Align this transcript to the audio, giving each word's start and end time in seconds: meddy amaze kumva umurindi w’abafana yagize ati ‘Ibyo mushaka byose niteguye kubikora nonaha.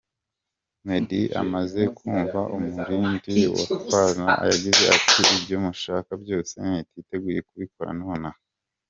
meddy 0.85 1.21
amaze 1.41 1.81
kumva 1.97 2.39
umurindi 2.55 3.41
w’abafana 3.55 4.25
yagize 4.49 4.83
ati 4.97 5.19
‘Ibyo 5.37 5.55
mushaka 5.65 6.11
byose 6.23 6.53
niteguye 6.93 7.39
kubikora 7.49 7.91
nonaha. 7.99 8.41